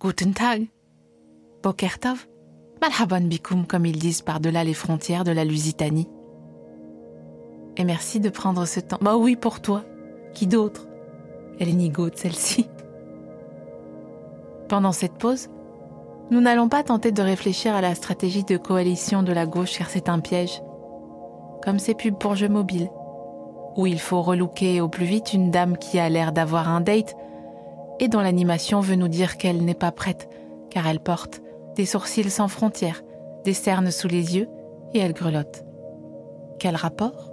[0.00, 0.68] Guten Tag.
[1.60, 2.28] Boker Tov.
[2.80, 6.08] Malhaban bikoum, comme ils disent par-delà les frontières de la Lusitanie.
[7.76, 8.98] Et merci de prendre ce temps.
[9.00, 9.82] Bah oui, pour toi.
[10.34, 10.86] Qui d'autre?
[11.58, 12.68] Elle est nigaud, celle-ci.
[14.68, 15.48] Pendant cette pause,
[16.30, 19.90] nous n'allons pas tenter de réfléchir à la stratégie de coalition de la gauche car
[19.90, 20.62] c'est un piège.
[21.64, 22.88] Comme ces pubs pour jeux mobiles,
[23.76, 27.16] où il faut relooker au plus vite une dame qui a l'air d'avoir un date
[28.00, 30.28] et dont l'animation veut nous dire qu'elle n'est pas prête
[30.70, 31.40] car elle porte
[31.76, 33.02] des sourcils sans frontières,
[33.44, 34.48] des cernes sous les yeux
[34.94, 35.64] et elle grelotte.
[36.58, 37.32] Quel rapport?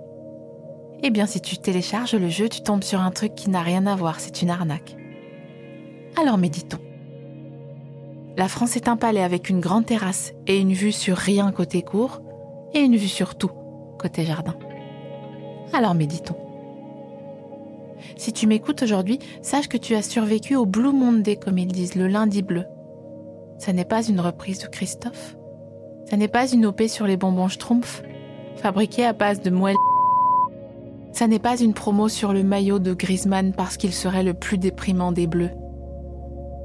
[1.03, 3.85] Eh bien si tu télécharges le jeu, tu tombes sur un truc qui n'a rien
[3.85, 4.95] à voir, c'est une arnaque.
[6.19, 6.79] Alors méditons.
[8.37, 11.81] La France est un palais avec une grande terrasse et une vue sur rien côté
[11.81, 12.21] cour
[12.73, 13.51] et une vue sur tout
[13.97, 14.55] côté jardin.
[15.73, 16.35] Alors méditons.
[18.17, 21.95] Si tu m'écoutes aujourd'hui, sache que tu as survécu au Blue Monday, comme ils disent,
[21.95, 22.65] le lundi bleu.
[23.57, 25.35] Ça n'est pas une reprise de Christophe.
[26.09, 28.03] Ça n'est pas une OP sur les bonbons Schtroumpf,
[28.57, 29.75] fabriquée à base de moelle.
[31.11, 34.57] Ça n'est pas une promo sur le maillot de Griezmann parce qu'il serait le plus
[34.57, 35.51] déprimant des bleus.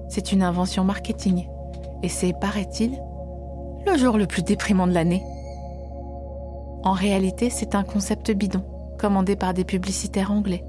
[0.08, 1.46] C'est une invention marketing
[2.02, 3.00] et c'est, paraît-il,
[3.86, 5.22] le jour le plus déprimant de l'année.
[6.82, 8.64] En réalité, c'est un concept bidon,
[8.98, 10.64] commandé par des publicitaires anglais,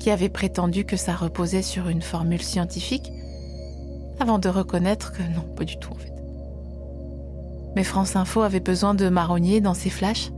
[0.00, 3.12] qui avaient prétendu que ça reposait sur une formule scientifique,
[4.18, 6.12] avant de reconnaître que non, pas du tout en fait.
[7.76, 10.32] Mais France Info avait besoin de marronnier dans ses flashs,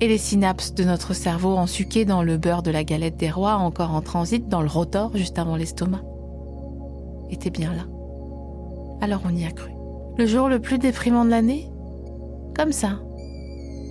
[0.00, 3.54] et les synapses de notre cerveau ensuquées dans le beurre de la galette des rois
[3.54, 6.02] encore en transit dans le rotor juste avant l'estomac
[7.30, 7.82] étaient bien là.
[9.00, 9.70] Alors on y a cru.
[10.16, 11.70] Le jour le plus déprimant de l'année?
[12.56, 13.00] Comme ça.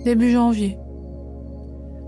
[0.04, 0.78] Début janvier.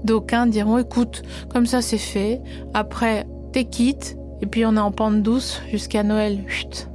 [0.05, 2.41] D'aucuns diront écoute, comme ça c'est fait,
[2.75, 6.45] après t'es quitte, et puis on est en pente douce jusqu'à Noël.
[6.47, 6.89] Chut.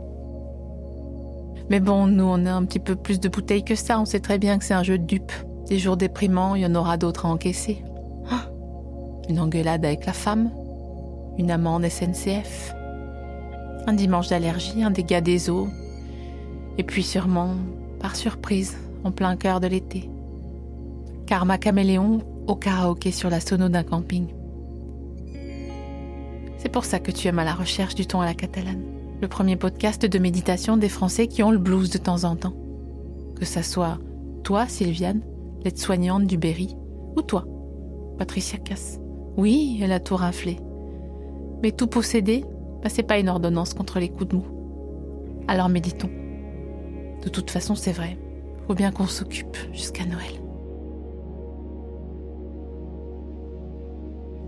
[1.69, 4.19] Mais bon, nous on a un petit peu plus de bouteilles que ça, on sait
[4.19, 5.33] très bien que c'est un jeu de dupes.
[5.67, 7.83] Des jours déprimants, il y en aura d'autres à encaisser.
[8.29, 8.49] Ah,
[9.29, 10.51] une engueulade avec la femme,
[11.37, 12.75] une amende SNCF,
[13.87, 15.67] un dimanche d'allergie, un dégât des eaux,
[16.77, 17.51] et puis sûrement,
[17.99, 20.09] par surprise, en plein cœur de l'été.
[21.25, 24.27] Karma caméléon au karaoké sur la sono d'un camping.
[26.57, 28.83] C'est pour ça que tu aimes à la recherche du ton à la catalane.
[29.21, 32.55] Le premier podcast de méditation des Français qui ont le blues de temps en temps.
[33.35, 33.99] Que ça soit
[34.43, 35.21] toi, Sylviane,
[35.63, 36.75] l'aide-soignante du Berry,
[37.15, 37.45] ou toi,
[38.17, 38.99] Patricia Cass.
[39.37, 40.59] Oui, elle a tout raflé.
[41.61, 42.45] Mais tout posséder,
[42.83, 44.45] bah, c'est pas une ordonnance contre les coups de mou.
[45.47, 46.11] Alors méditons.
[47.23, 48.17] De toute façon, c'est vrai.
[48.67, 50.44] Faut bien qu'on s'occupe jusqu'à Noël.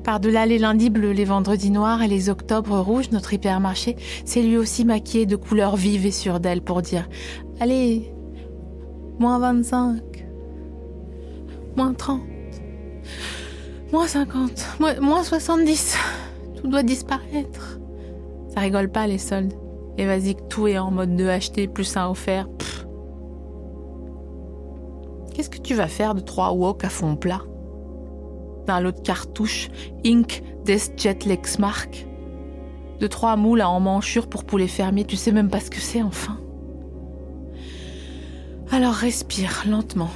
[0.07, 4.55] Par-delà les lundis bleus, les vendredis noirs et les octobres rouges, notre hypermarché s'est lui
[4.55, 7.09] aussi maquillé de couleurs vives et sûres pour dire
[7.59, 8.13] Allez,
[9.19, 9.99] moins 25,
[11.75, 12.21] moins 30,
[13.91, 15.97] moins 50, moins 70,
[16.55, 17.77] tout doit disparaître.
[18.53, 19.55] Ça rigole pas les soldes.
[19.97, 22.47] Et vas-y que tout est en mode de acheter plus un offert.
[25.33, 27.41] Qu'est-ce que tu vas faire de trois wok à fond plat?
[28.67, 29.69] D'un lot de cartouches
[30.05, 32.05] Ink des Jet Lexmark
[32.99, 36.01] De trois moules à emmanchure pour poulet fermier, tu sais même pas ce que c'est
[36.01, 36.37] enfin.
[38.69, 40.11] Alors respire lentement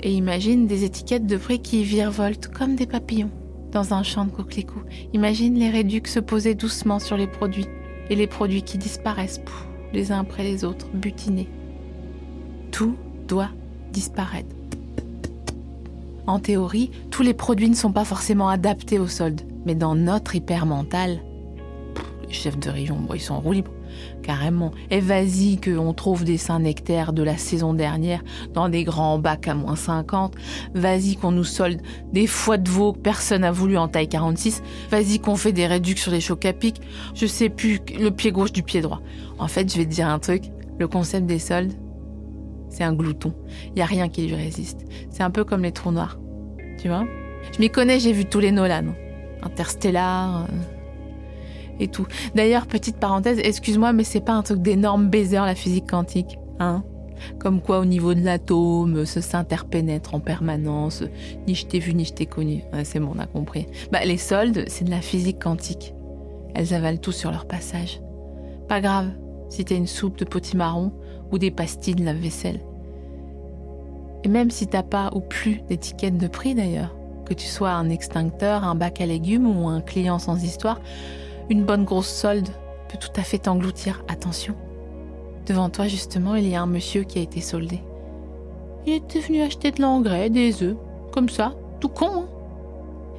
[0.00, 3.30] et imagine des étiquettes de prix qui virevoltent comme des papillons
[3.72, 4.84] dans un champ de coquelicots.
[5.12, 7.66] Imagine les réducs se poser doucement sur les produits
[8.08, 9.40] et les produits qui disparaissent
[9.92, 11.48] les uns après les autres, butinés.
[12.70, 12.96] Tout
[13.28, 13.50] doit
[13.92, 14.54] disparaître.
[16.26, 20.34] En théorie, tous les produits ne sont pas forcément adaptés au solde, mais dans notre
[20.34, 21.20] hyper-mental,
[22.26, 23.70] les chefs de rayon, ils sont en roue libre,
[24.22, 24.72] carrément.
[24.90, 28.22] Et vas-y qu'on trouve des Saint-Nectaire de la saison dernière
[28.54, 30.34] dans des grands bacs à moins 50.
[30.74, 31.80] Vas-y qu'on nous solde
[32.12, 34.62] des foies de veau que personne n'a voulu en taille 46.
[34.90, 36.80] Vas-y qu'on fait des réductions sur les chocs à pic.
[37.14, 39.02] Je sais plus le pied gauche du pied droit.
[39.38, 40.44] En fait, je vais te dire un truc.
[40.78, 41.74] Le concept des soldes,
[42.74, 43.32] c'est un glouton.
[43.74, 44.84] Il y a rien qui lui résiste.
[45.10, 46.18] C'est un peu comme les trous noirs.
[46.78, 47.04] Tu vois?
[47.52, 48.94] Je m'y connais, j'ai vu tous les Nolan.
[49.42, 50.44] Interstellar.
[50.44, 50.46] Euh,
[51.80, 52.06] et tout.
[52.34, 56.84] D'ailleurs, petite parenthèse, excuse-moi, mais c'est pas un truc d'énorme baiser la physique quantique, hein?
[57.38, 61.04] Comme quoi, au niveau de l'atome, ça s'interpénètre en permanence.
[61.46, 62.62] Ni je t'ai vu, ni je t'ai connu.
[62.82, 63.66] c'est bon, on a compris.
[63.92, 65.94] Bah, les soldes, c'est de la physique quantique.
[66.54, 68.00] Elles avalent tout sur leur passage.
[68.68, 69.10] Pas grave,
[69.48, 70.92] si t'as une soupe de potimarron
[71.32, 72.60] ou des pastilles de lave-vaisselle.
[74.24, 76.94] Et même si t'as pas ou plus d'étiquette de prix d'ailleurs,
[77.26, 80.80] que tu sois un extincteur, un bac à légumes ou un client sans histoire,
[81.50, 82.48] une bonne grosse solde
[82.88, 84.02] peut tout à fait t'engloutir.
[84.08, 84.54] Attention.
[85.46, 87.80] Devant toi, justement, il y a un monsieur qui a été soldé.
[88.86, 90.76] Il était venu acheter de l'engrais, des œufs,
[91.12, 92.08] comme ça, tout con.
[92.12, 92.28] Hein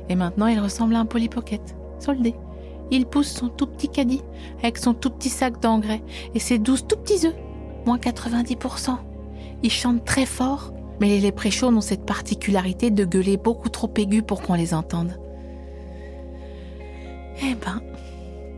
[0.09, 2.35] et maintenant, il ressemble à un polypocket, soldé.
[2.91, 4.21] Il pousse son tout petit caddie
[4.59, 6.03] avec son tout petit sac d'engrais
[6.35, 7.35] et ses douze tout petits œufs,
[7.85, 8.97] moins 90%.
[9.63, 14.21] Il chante très fort mais les léprechauns ont cette particularité de gueuler beaucoup trop aigu
[14.21, 15.19] pour qu'on les entende.
[17.43, 17.81] Eh ben,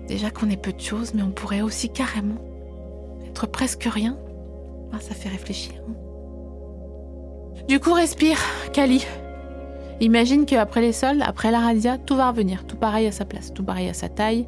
[0.08, 2.38] déjà qu'on est peu de choses, mais on pourrait aussi carrément
[3.28, 4.18] être presque rien.
[4.94, 5.74] Ah, ça fait réfléchir.
[5.90, 5.94] Hein.
[7.68, 8.38] Du coup, respire,
[8.72, 9.06] Kali.
[10.00, 13.52] Imagine qu'après les soldes, après la radia, tout va revenir, tout pareil à sa place,
[13.52, 14.46] tout pareil à sa taille,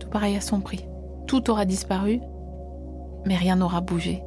[0.00, 0.86] tout pareil à son prix.
[1.26, 2.20] Tout aura disparu,
[3.24, 4.22] mais rien n'aura bougé.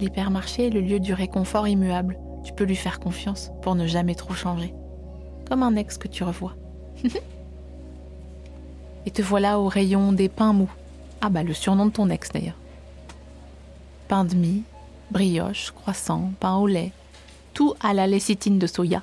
[0.00, 2.18] L'hypermarché est le lieu du réconfort immuable.
[2.44, 4.74] Tu peux lui faire confiance pour ne jamais trop changer.
[5.48, 6.54] Comme un ex que tu revois.
[9.06, 10.70] Et te voilà au rayon des pains mous.
[11.20, 12.58] Ah bah le surnom de ton ex d'ailleurs.
[14.08, 14.64] Pain de mie,
[15.10, 16.92] brioche, croissant, pain au lait,
[17.52, 19.02] tout à la lécithine de soya.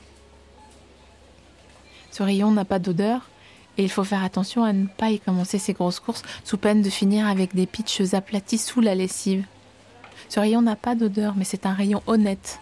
[2.11, 3.29] Ce rayon n'a pas d'odeur
[3.77, 6.81] et il faut faire attention à ne pas y commencer ses grosses courses sous peine
[6.81, 9.45] de finir avec des pitches aplatis sous la lessive.
[10.29, 12.59] Ce rayon n'a pas d'odeur, mais c'est un rayon honnête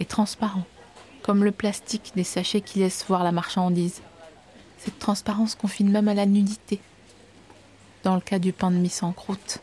[0.00, 0.64] et transparent,
[1.22, 4.02] comme le plastique des sachets qui laissent voir la marchandise.
[4.78, 6.80] Cette transparence confine même à la nudité,
[8.02, 9.60] dans le cas du pain de mie sans croûte.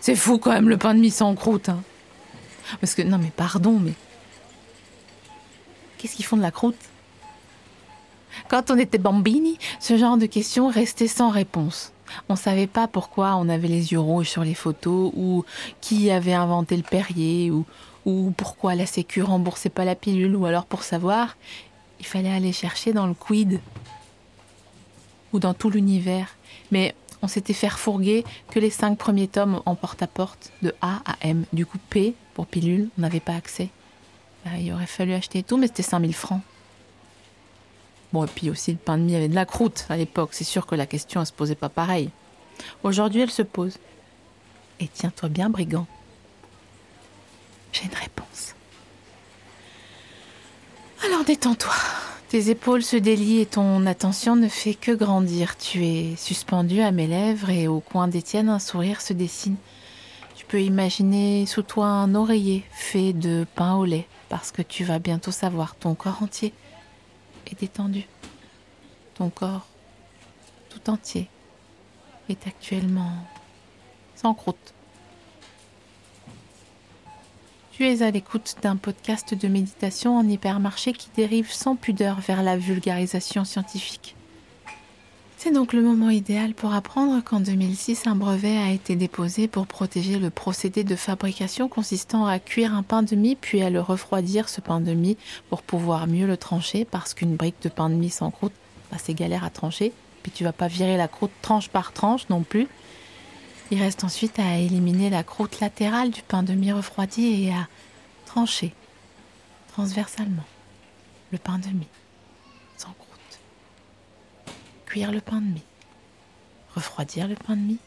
[0.00, 1.68] C'est fou quand même le pain de mie sans croûte.
[1.68, 1.82] Hein.
[2.80, 3.94] Parce que, non mais pardon, mais...
[5.98, 6.76] Qu'est-ce qu'ils font de la croûte?
[8.48, 11.92] Quand on était bambini, ce genre de questions restait sans réponse.
[12.28, 15.44] On ne savait pas pourquoi on avait les yeux rouges sur les photos, ou
[15.80, 17.64] qui avait inventé le Perrier, ou,
[18.04, 21.36] ou pourquoi la Sécu remboursait pas la pilule, ou alors pour savoir,
[21.98, 23.60] il fallait aller chercher dans le quid,
[25.32, 26.36] ou dans tout l'univers.
[26.70, 31.16] Mais on s'était fait fourguer que les cinq premiers tomes en porte-à-porte, de A à
[31.22, 31.44] M.
[31.52, 33.70] Du coup, P, pour pilule, on n'avait pas accès.
[34.44, 36.42] Bah, il aurait fallu acheter tout, mais c'était 5000 francs.
[38.24, 40.30] Et puis aussi le pain de mie avait de la croûte à l'époque.
[40.32, 42.10] C'est sûr que la question ne se posait pas pareil.
[42.82, 43.78] Aujourd'hui, elle se pose.
[44.80, 45.86] Et tiens-toi bien, brigand.
[47.72, 48.54] J'ai une réponse.
[51.04, 51.74] Alors détends-toi.
[52.28, 55.56] Tes épaules se délient et ton attention ne fait que grandir.
[55.56, 59.56] Tu es suspendu à mes lèvres et au coin des tiennes, un sourire se dessine.
[60.34, 64.84] Tu peux imaginer sous toi un oreiller fait de pain au lait parce que tu
[64.84, 66.52] vas bientôt savoir ton corps entier
[67.46, 68.06] est détendu.
[69.14, 69.66] Ton corps
[70.70, 71.28] tout entier
[72.28, 73.12] est actuellement
[74.14, 74.74] sans croûte.
[77.72, 82.42] Tu es à l'écoute d'un podcast de méditation en hypermarché qui dérive sans pudeur vers
[82.42, 84.15] la vulgarisation scientifique.
[85.38, 89.66] C'est donc le moment idéal pour apprendre qu'en 2006, un brevet a été déposé pour
[89.66, 93.80] protéger le procédé de fabrication consistant à cuire un pain de mie puis à le
[93.80, 95.18] refroidir, ce pain de mie,
[95.50, 98.54] pour pouvoir mieux le trancher parce qu'une brique de pain de mie sans croûte,
[98.90, 99.92] bah, c'est galère à trancher.
[100.22, 102.66] Puis tu vas pas virer la croûte tranche par tranche non plus.
[103.70, 107.68] Il reste ensuite à éliminer la croûte latérale du pain de mie refroidi et à
[108.24, 108.72] trancher
[109.68, 110.44] transversalement
[111.30, 111.88] le pain de mie
[115.04, 115.62] le pain de mie,
[116.74, 117.78] refroidir le pain de mie,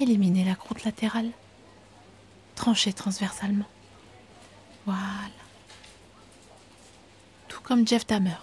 [0.00, 1.30] éliminer la croûte latérale,
[2.54, 3.66] trancher transversalement.
[4.86, 5.00] Voilà.
[7.48, 8.38] Tout comme Jeff Dahmer.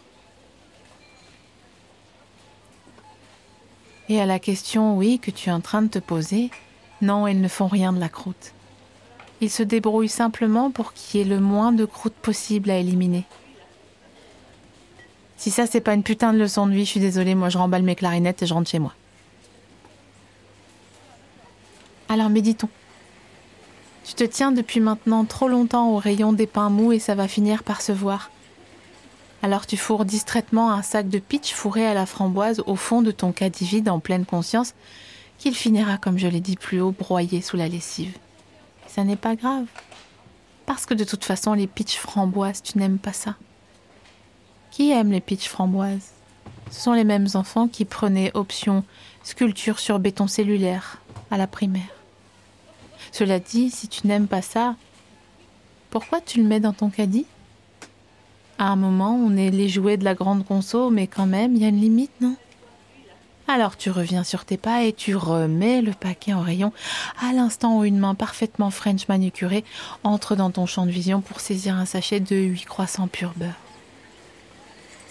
[4.09, 6.51] Et à la question, oui, que tu es en train de te poser,
[7.01, 8.53] non, ils ne font rien de la croûte.
[9.41, 13.25] Ils se débrouillent simplement pour qu'il y ait le moins de croûte possible à éliminer.
[15.43, 17.57] Si ça, c'est pas une putain de leçon de vie, je suis désolée, moi je
[17.57, 18.93] remballe mes clarinettes et je rentre chez moi.
[22.07, 22.69] Alors méditons.
[24.05, 27.27] Tu te tiens depuis maintenant trop longtemps au rayon des pains mous et ça va
[27.27, 28.31] finir par se voir.
[29.41, 33.11] Alors tu fourres distraitement un sac de pitch fourré à la framboise au fond de
[33.11, 34.73] ton caddie vide en pleine conscience
[35.39, 38.17] qu'il finira, comme je l'ai dit plus haut, broyé sous la lessive.
[38.87, 39.65] ça n'est pas grave.
[40.65, 43.35] Parce que de toute façon, les pitch framboises, tu n'aimes pas ça.
[44.73, 46.13] Qui aime les pitch framboises?
[46.71, 48.83] Ce sont les mêmes enfants qui prenaient option
[49.21, 50.97] sculpture sur béton cellulaire
[51.29, 51.93] à la primaire.
[53.11, 54.75] Cela dit, si tu n'aimes pas ça,
[55.91, 57.27] pourquoi tu le mets dans ton caddie?
[58.57, 61.61] À un moment, on est les jouets de la grande conso, mais quand même, il
[61.61, 62.35] y a une limite, non?
[63.47, 66.73] Alors tu reviens sur tes pas et tu remets le paquet en rayon
[67.21, 69.65] à l'instant où une main parfaitement French manucurée
[70.03, 73.62] entre dans ton champ de vision pour saisir un sachet de 8 croissants pur beurre.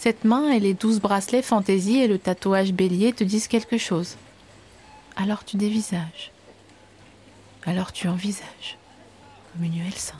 [0.02, 4.16] Cette main et les douze bracelets fantaisie et le tatouage bélier te disent quelque chose.
[5.14, 6.32] Alors tu dévisages.
[7.66, 8.78] Alors tu envisages.
[9.52, 10.14] Comme une UL5.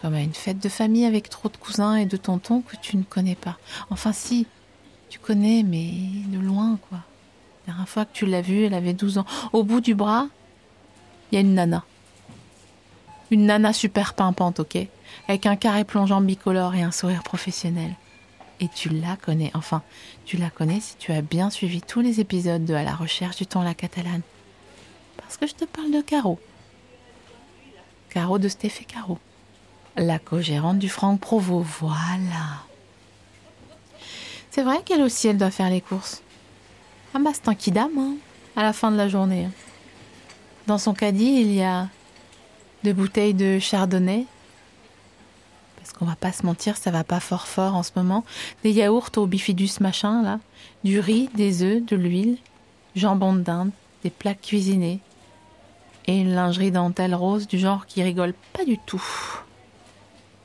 [0.00, 2.96] Comme à une fête de famille avec trop de cousins et de tontons que tu
[2.96, 3.58] ne connais pas.
[3.90, 4.46] Enfin si,
[5.10, 5.90] tu connais, mais
[6.28, 7.00] de loin, quoi.
[7.66, 9.26] La dernière fois que tu l'as vue, elle avait 12 ans.
[9.52, 10.28] Au bout du bras,
[11.30, 11.84] il y a une nana.
[13.30, 14.78] Une nana super pimpante, ok?
[15.28, 17.94] Avec un carré plongeant bicolore et un sourire professionnel.
[18.60, 19.82] Et tu la connais, enfin,
[20.24, 23.36] tu la connais si tu as bien suivi tous les épisodes de À la recherche
[23.36, 24.22] du temps la catalane.
[25.16, 26.38] Parce que je te parle de Caro.
[28.10, 29.18] Caro de Stéphé Caro.
[29.96, 32.62] La co-gérante du Franck Provo, voilà.
[34.50, 36.22] C'est vrai qu'elle aussi, elle doit faire les courses.
[37.12, 38.14] Ah bah c'est un kidam, hein,
[38.56, 39.48] à la fin de la journée.
[40.66, 41.88] Dans son caddie, il y a
[42.84, 44.26] deux bouteilles de chardonnay.
[45.84, 48.24] Parce qu'on va pas se mentir, ça va pas fort fort en ce moment.
[48.62, 50.40] Des yaourts au bifidus machin, là.
[50.82, 52.38] Du riz, des œufs, de l'huile,
[52.96, 53.70] jambon de dinde,
[54.02, 55.00] des plats cuisinés.
[56.06, 59.04] Et une lingerie dentelle rose du genre qui rigole pas du tout.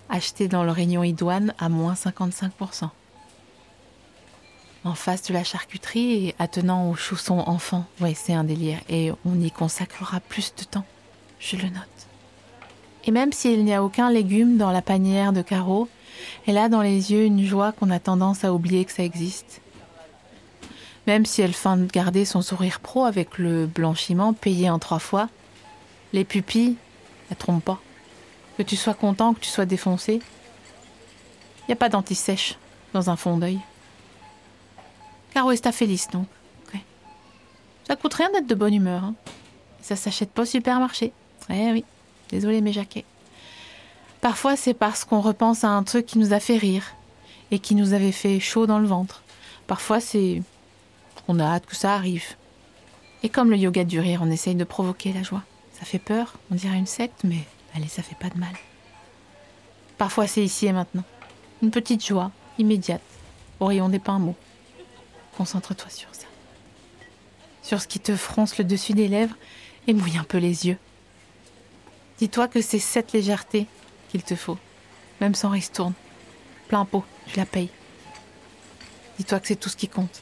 [0.10, 2.90] Acheté dans le Réunion Idoine à moins 55%
[4.84, 7.86] en face de la charcuterie et attenant au chausson enfant.
[8.02, 10.86] Ouais, c'est un délire et on y consacrera plus de temps.
[11.40, 12.09] Je le note.
[13.10, 15.90] Et même s'il n'y a aucun légume dans la panière de Caro,
[16.46, 19.62] elle a dans les yeux une joie qu'on a tendance à oublier que ça existe.
[21.08, 25.00] Même si elle feint de garder son sourire pro avec le blanchiment payé en trois
[25.00, 25.28] fois,
[26.14, 26.76] les pupilles,
[27.32, 27.82] ne trompent pas.
[28.60, 30.22] Que tu sois content, que tu sois défoncé,
[31.62, 32.60] il n'y a pas d'anti-sèche
[32.94, 33.58] dans un fond d'œil.
[35.34, 36.28] Caro est feliz, donc.
[37.88, 39.04] Ça coûte rien d'être de bonne humeur.
[39.04, 39.16] Hein.
[39.82, 41.12] Ça s'achète pas au supermarché.
[41.50, 41.84] Eh oui,
[42.30, 43.06] désolé mes jaquets.
[44.22, 46.96] Parfois, c'est parce qu'on repense à un truc qui nous a fait rire
[47.52, 49.24] et qui nous avait fait chaud dans le ventre.
[49.68, 50.42] Parfois, c'est
[51.26, 52.26] qu'on a hâte que ça arrive.
[53.24, 55.44] Et comme le yoga du rire, on essaye de provoquer la joie.
[55.74, 57.40] Ça fait peur, on dirait une secte, mais
[57.76, 58.54] allez, ça fait pas de mal.
[59.98, 61.04] Parfois, c'est ici et maintenant.
[61.62, 63.02] Une petite joie, immédiate,
[63.60, 64.36] au rayon des pains mots.
[65.38, 66.26] Concentre-toi sur ça.
[67.62, 69.36] Sur ce qui te fronce le dessus des lèvres
[69.88, 70.78] et mouille un peu les yeux.
[72.20, 73.66] Dis-toi que c'est cette légèreté
[74.10, 74.58] qu'il te faut,
[75.22, 75.94] même sans ristourne.
[76.68, 77.70] Plein pot, tu la payes.
[79.18, 80.22] Dis-toi que c'est tout ce qui compte.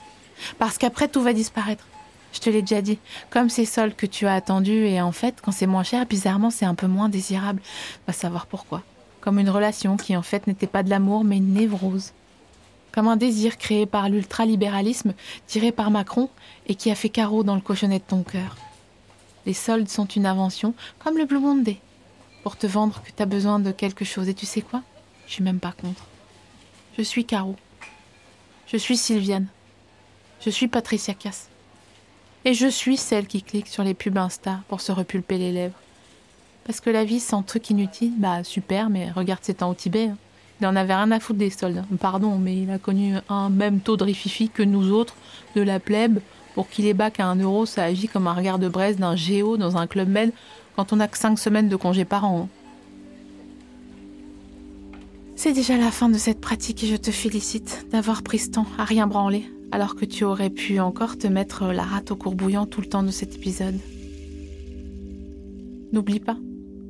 [0.59, 1.87] Parce qu'après, tout va disparaître.
[2.33, 2.99] Je te l'ai déjà dit.
[3.31, 6.51] Comme ces sols que tu as attendus, et en fait, quand c'est moins cher, bizarrement,
[6.51, 7.61] c'est un peu moins désirable.
[8.05, 8.83] Va savoir pourquoi.
[9.19, 12.13] Comme une relation qui, en fait, n'était pas de l'amour, mais une névrose
[12.97, 15.13] comme un désir créé par l'ultralibéralisme
[15.45, 16.31] tiré par Macron
[16.65, 18.57] et qui a fait carreau dans le cochonnet de ton cœur.
[19.45, 21.77] Les soldes sont une invention, comme le Blue Monday,
[22.47, 24.29] pour te vendre que tu as besoin de quelque chose.
[24.29, 24.81] Et tu sais quoi?
[25.27, 26.05] Je suis même pas contre.
[26.97, 27.57] Je suis Caro.
[28.67, 29.47] Je suis Sylviane.
[30.39, 31.49] Je suis Patricia Cass.
[32.45, 35.75] Et je suis celle qui clique sur les pubs Insta pour se repulper les lèvres.
[36.63, 40.07] Parce que la vie sans truc inutile, bah super, mais regarde c'est temps au Tibet.
[40.07, 40.17] Hein.
[40.61, 41.83] Il en avait rien à foutre des soldes.
[41.99, 45.15] Pardon, mais il a connu un même taux de rififi que nous autres,
[45.57, 46.19] de la plèbe.
[46.55, 49.17] Pour qu'il ait bac à un euro, ça agit comme un regard de braise d'un
[49.17, 50.31] géo dans un club med
[50.77, 52.49] quand on a que cinq semaines de congé par an.
[55.35, 58.67] C'est déjà la fin de cette pratique et je te félicite d'avoir pris ce temps
[58.77, 62.67] à rien branler, alors que tu aurais pu encore te mettre la rate au courbouillant
[62.67, 63.79] tout le temps de cet épisode.
[65.93, 66.37] N'oublie pas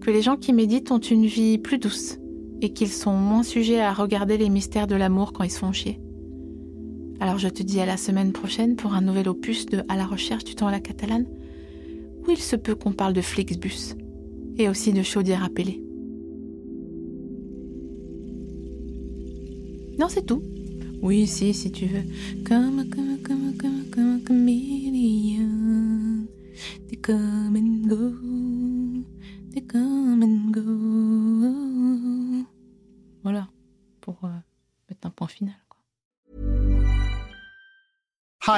[0.01, 2.17] que les gens qui méditent ont une vie plus douce
[2.61, 5.71] et qu'ils sont moins sujets à regarder les mystères de l'amour quand ils se font
[5.71, 5.99] chier.
[7.21, 10.05] Alors je te dis à la semaine prochaine pour un nouvel opus de À la
[10.05, 11.25] recherche du temps à la catalane,
[12.27, 13.95] où il se peut qu'on parle de Flixbus
[14.57, 15.81] et aussi de chaudière peler.
[19.99, 20.43] Non, c'est tout.
[21.01, 22.03] Oui, si, si tu veux.
[22.43, 23.06] Comme, comme,